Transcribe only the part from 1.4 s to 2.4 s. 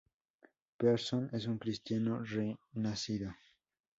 un cristiano